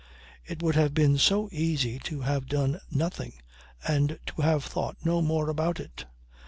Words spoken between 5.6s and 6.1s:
it.